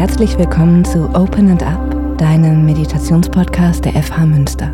[0.00, 4.68] herzlich willkommen zu Open and Up, deinem Meditationspodcast der FH Münster.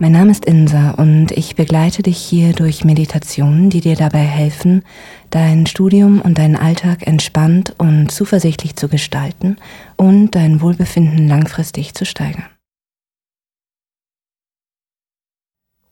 [0.00, 4.82] Mein Name ist Insa und ich begleite dich hier durch Meditationen, die dir dabei helfen,
[5.30, 9.58] dein Studium und deinen Alltag entspannt und zuversichtlich zu gestalten
[9.94, 12.46] und dein Wohlbefinden langfristig zu steigern.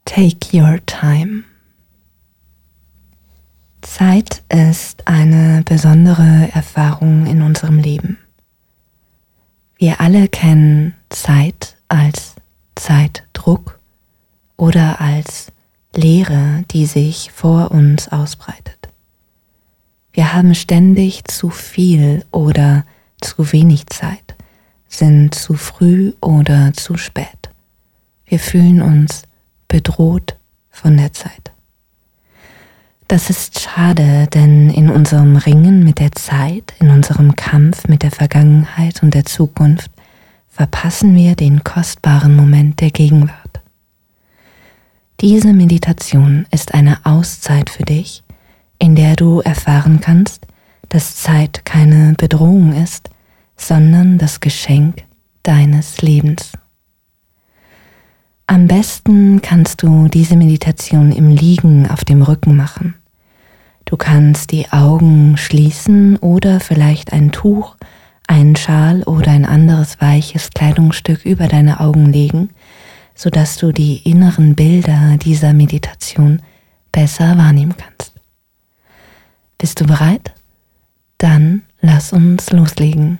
[0.03, 1.45] Take your time.
[3.87, 8.19] Zeit ist eine besondere Erfahrung in unserem Leben.
[9.79, 12.35] Wir alle kennen Zeit als
[12.75, 13.79] Zeitdruck
[14.55, 15.51] oder als
[15.95, 18.89] Leere, die sich vor uns ausbreitet.
[20.11, 22.85] Wir haben ständig zu viel oder
[23.19, 24.35] zu wenig Zeit,
[24.87, 27.49] sind zu früh oder zu spät.
[28.25, 29.23] Wir fühlen uns
[29.67, 30.35] bedroht
[30.69, 31.51] von der Zeit.
[33.07, 38.11] Das ist schade, denn in unserem Ringen mit der Zeit, in unserem Kampf mit der
[38.11, 39.89] Vergangenheit und der Zukunft
[40.49, 43.61] verpassen wir den kostbaren Moment der Gegenwart.
[45.21, 48.23] Diese Meditation ist eine Auszeit für dich,
[48.77, 50.45] in der du erfahren kannst,
[50.89, 53.09] dass Zeit keine Bedrohung ist,
[53.55, 55.03] sondern das Geschenk
[55.43, 56.51] deines Lebens.
[58.49, 62.95] Am besten kannst du diese Meditation im Liegen auf dem Rücken machen.
[63.83, 67.75] Du kannst die Augen schließen oder vielleicht ein Tuch,
[68.25, 72.51] einen Schal oder ein anderes weiches Kleidungsstück über deine Augen legen,
[73.15, 76.41] sodass du die inneren Bilder dieser Meditation
[76.93, 78.13] besser wahrnehmen kannst.
[79.57, 80.33] Bist du bereit?
[81.17, 83.19] Dann lass uns loslegen.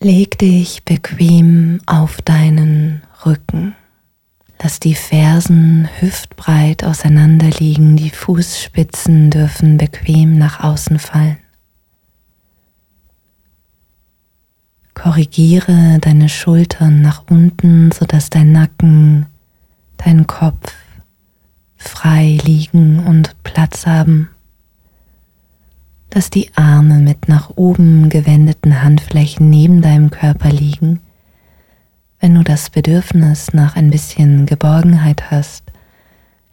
[0.00, 3.74] Leg dich bequem auf deinen Rücken.
[4.62, 11.38] Lass die Fersen hüftbreit auseinander liegen, die Fußspitzen dürfen bequem nach außen fallen.
[14.94, 19.26] Korrigiere deine Schultern nach unten, sodass dein Nacken,
[19.96, 20.74] dein Kopf
[21.76, 24.28] frei liegen und Platz haben
[26.10, 31.00] dass die Arme mit nach oben gewendeten Handflächen neben deinem Körper liegen.
[32.20, 35.64] Wenn du das Bedürfnis nach ein bisschen Geborgenheit hast,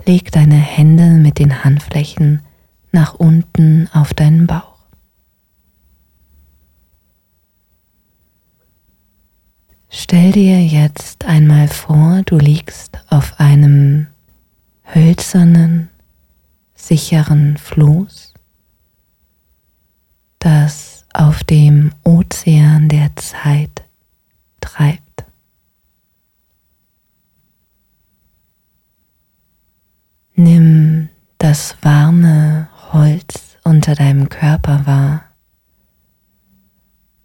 [0.05, 2.41] leg deine Hände mit den Handflächen
[2.91, 4.75] nach unten auf deinen Bauch.
[9.89, 14.07] Stell dir jetzt einmal vor, du liegst auf einem
[14.93, 15.89] hölzernen,
[16.75, 18.34] sicheren Floß
[20.45, 23.83] das auf dem Ozean der Zeit
[24.61, 25.25] treibt.
[30.35, 35.23] Nimm das warme Holz unter deinem Körper wahr,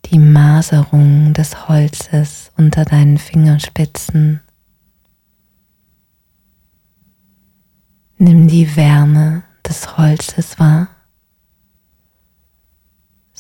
[0.07, 4.41] die Maserung des Holzes unter deinen Fingerspitzen.
[8.17, 10.89] Nimm die Wärme des Holzes wahr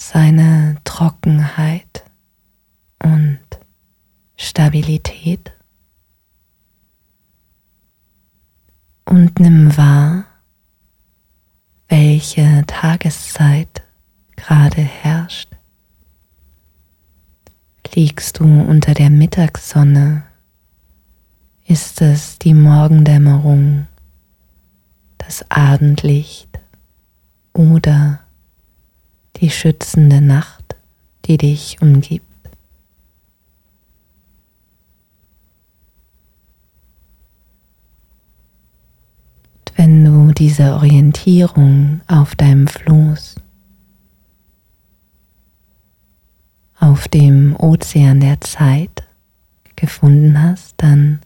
[0.01, 2.05] seine Trockenheit
[3.03, 3.39] und
[4.35, 5.53] Stabilität
[9.05, 10.25] und nimm wahr,
[11.89, 13.83] welche Tageszeit
[14.37, 15.55] gerade herrscht.
[17.93, 20.23] Liegst du unter der Mittagssonne?
[21.67, 23.87] Ist es die Morgendämmerung,
[25.19, 26.49] das Abendlicht
[27.53, 28.21] oder
[29.37, 30.77] die schützende Nacht,
[31.25, 32.27] die dich umgibt.
[39.59, 43.37] Und wenn du diese Orientierung auf deinem Floß,
[46.79, 49.05] auf dem Ozean der Zeit
[49.77, 51.21] gefunden hast, dann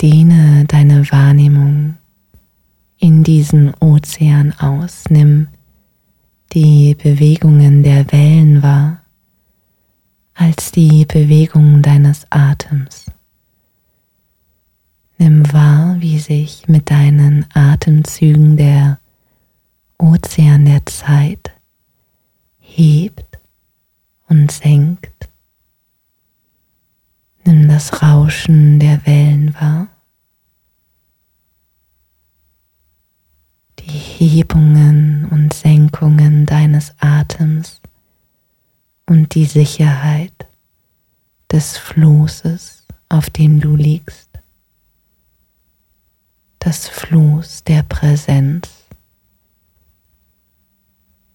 [0.00, 1.96] dehne deine Wahrnehmung
[2.98, 5.48] in diesen Ozean aus, nimm
[6.56, 9.02] die Bewegungen der Wellen wahr
[10.32, 13.04] als die Bewegung deines Atems.
[15.18, 18.98] Nimm wahr, wie sich mit deinen Atemzügen der
[19.98, 21.50] Ozean der Zeit
[22.58, 23.38] hebt
[24.30, 25.28] und senkt.
[27.44, 29.88] Nimm das Rauschen der Wellen wahr.
[33.88, 37.80] Hebungen und Senkungen deines Atems
[39.06, 40.46] und die Sicherheit
[41.50, 44.30] des Floßes, auf dem du liegst,
[46.58, 48.68] das Floß der Präsenz,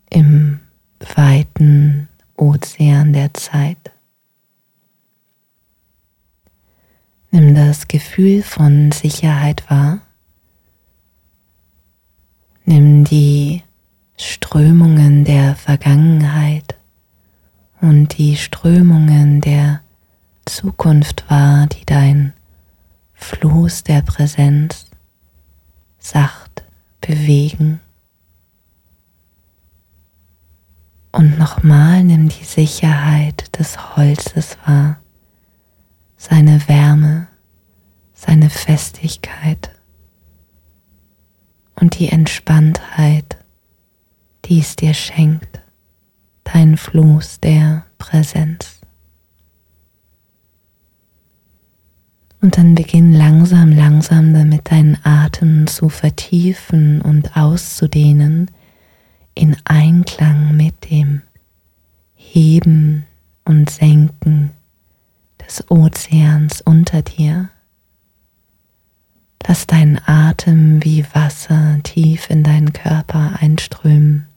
[0.09, 0.59] im
[1.15, 3.91] weiten Ozean der Zeit.
[7.31, 10.01] Nimm das Gefühl von Sicherheit wahr.
[12.65, 13.63] Nimm die
[14.17, 16.75] Strömungen der Vergangenheit
[17.81, 19.81] und die Strömungen der
[20.45, 22.33] Zukunft wahr, die dein
[23.13, 24.91] Fluss der Präsenz
[25.97, 26.63] sacht
[27.01, 27.79] bewegen.
[31.11, 34.99] Und nochmal nimm die Sicherheit des Holzes wahr,
[36.15, 37.27] seine Wärme,
[38.13, 39.71] seine Festigkeit
[41.81, 43.37] und die Entspanntheit,
[44.45, 45.59] die es dir schenkt,
[46.43, 48.79] dein Fluss der Präsenz.
[52.39, 58.49] Und dann beginn langsam, langsam damit deinen Atem zu vertiefen und auszudehnen
[59.35, 61.21] in Einklang mit dem
[62.15, 63.05] Heben
[63.45, 64.51] und Senken
[65.39, 67.49] des Ozeans unter dir.
[69.47, 74.27] Lass deinen Atem wie Wasser tief in deinen Körper einströmen.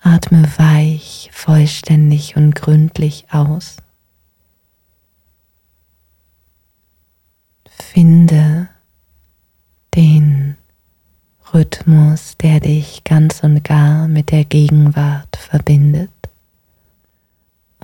[0.00, 3.76] Atme weich, vollständig und gründlich aus.
[7.66, 8.68] Finde
[9.94, 10.56] den
[11.52, 16.10] Rhythmus, der dich ganz und gar mit der Gegenwart verbindet.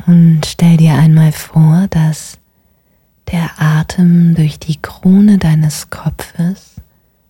[0.07, 2.39] Und stell dir einmal vor, dass
[3.31, 3.56] der
[3.97, 6.75] Atem durch die Krone deines Kopfes,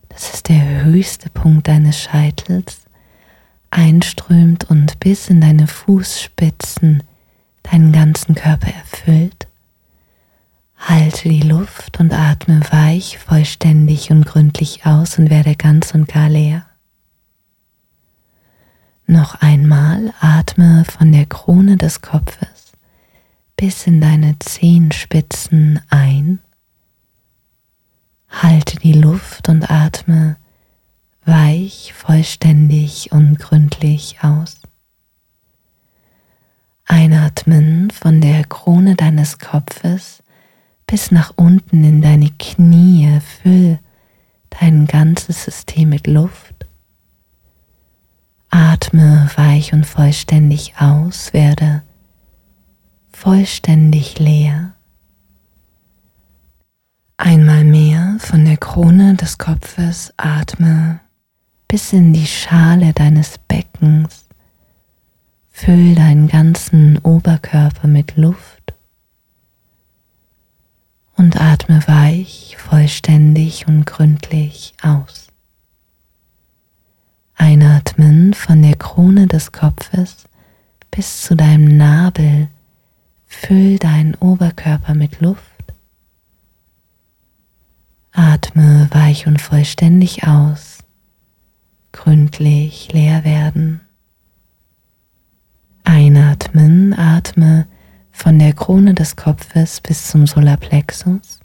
[0.09, 2.81] das ist der höchste Punkt deines Scheitels,
[3.71, 7.03] einströmt und bis in deine Fußspitzen
[7.63, 9.47] deinen ganzen Körper erfüllt
[10.77, 16.29] Halte die Luft und atme weich, vollständig und gründlich aus und werde ganz und gar
[16.29, 16.65] leer.
[19.05, 22.73] Noch einmal atme von der Krone des Kopfes
[23.55, 26.39] bis in deine Zehenspitzen ein.
[28.29, 30.37] Halte die Luft und atme
[31.25, 34.61] weich, vollständig und gründlich aus.
[36.85, 40.23] Einatmen von der Krone deines Kopfes
[40.87, 43.79] bis nach unten in deine Knie, füll
[44.49, 46.65] dein ganzes System mit Luft.
[48.49, 51.83] Atme weich und vollständig aus, werde
[53.11, 54.73] vollständig leer.
[57.19, 60.99] Einmal mehr von der Krone des Kopfes atme
[61.67, 64.25] bis in die Schale deines Beckens.
[65.49, 68.75] Füll deinen ganzen Oberkörper mit Luft
[71.15, 75.29] und atme weich, vollständig und gründlich aus.
[77.33, 80.25] Einatmen von der Krone des Kopfes
[80.91, 82.49] bis zu deinem Nabel.
[83.25, 85.56] Füll deinen Oberkörper mit Luft.
[88.19, 90.79] Atme weich und vollständig aus.
[91.91, 93.81] Gründlich leer werden.
[95.83, 97.67] Einatmen, atme
[98.09, 101.39] von der Krone des Kopfes bis zum Solarplexus.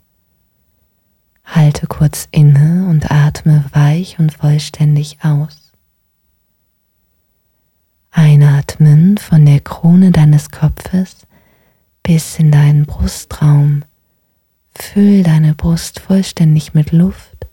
[1.44, 5.72] Halte kurz inne und atme weich und vollständig aus.
[8.12, 11.26] Einatmen von der Krone deines Kopfes
[12.02, 13.84] bis in deinen Brustraum.
[14.74, 17.46] Füll deine Brust vollständig mit Luft.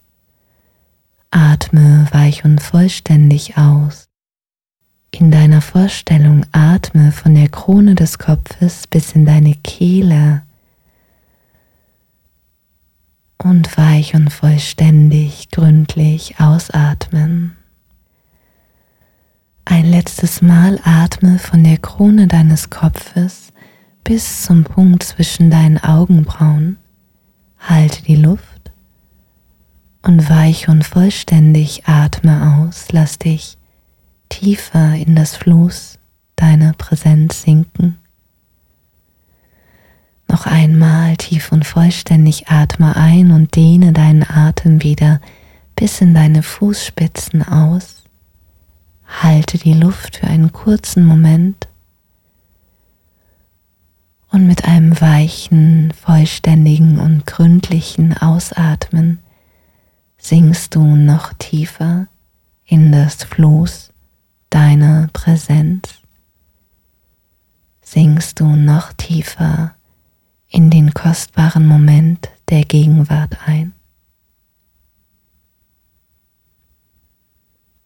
[1.32, 4.08] Atme weich und vollständig aus.
[5.12, 10.44] In deiner Vorstellung atme von der Krone des Kopfes bis in deine Kehle
[13.38, 17.56] und weich und vollständig gründlich ausatmen.
[19.66, 23.54] Ein letztes Mal atme von der Krone deines Kopfes
[24.04, 26.78] bis zum Punkt zwischen deinen Augenbrauen.
[27.60, 28.72] Halte die Luft
[30.02, 32.88] und weich und vollständig atme aus.
[32.92, 33.58] Lass dich
[34.30, 36.00] tiefer in das Floß
[36.36, 37.98] deiner Präsenz sinken.
[40.28, 45.20] Noch einmal tief und vollständig atme ein und dehne deinen Atem wieder
[45.76, 48.04] bis in deine Fußspitzen aus.
[49.22, 51.59] Halte die Luft für einen kurzen Moment
[54.32, 59.20] und mit einem weichen, vollständigen und gründlichen Ausatmen
[60.18, 62.08] sinkst du noch tiefer
[62.66, 63.92] in das Floß
[64.50, 66.00] deiner Präsenz
[67.92, 69.74] sinkst du noch tiefer
[70.48, 73.74] in den kostbaren Moment der Gegenwart ein.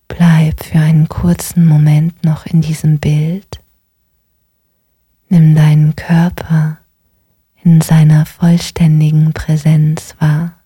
[0.10, 3.63] Bleib für einen kurzen Moment noch in diesem Bild.
[5.34, 6.78] Nimm deinen Körper
[7.64, 10.60] in seiner vollständigen Präsenz wahr.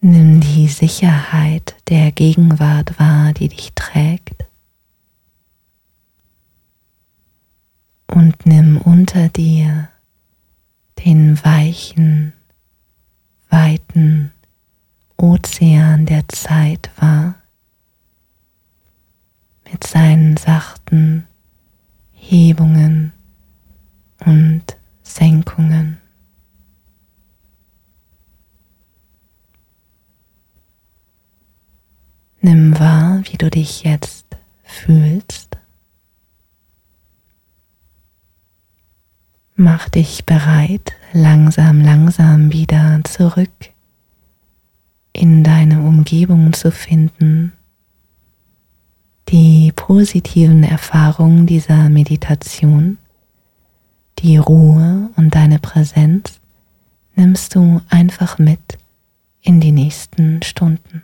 [0.00, 4.44] Nimm die Sicherheit der Gegenwart wahr, die dich trägt.
[8.06, 9.88] Und nimm unter dir
[11.04, 12.32] den weichen,
[13.50, 14.30] weiten
[15.16, 17.34] Ozean der Zeit wahr,
[19.74, 21.26] mit seinen sachten
[22.12, 23.12] Hebungen
[24.24, 24.62] und
[25.02, 26.00] Senkungen.
[32.40, 34.26] Nimm wahr, wie du dich jetzt
[34.62, 35.56] fühlst.
[39.56, 43.72] Mach dich bereit, langsam, langsam wieder zurück
[45.12, 47.54] in deine Umgebung zu finden.
[49.34, 52.98] Die positiven Erfahrungen dieser Meditation,
[54.20, 56.38] die Ruhe und deine Präsenz
[57.16, 58.78] nimmst du einfach mit
[59.40, 61.02] in die nächsten Stunden.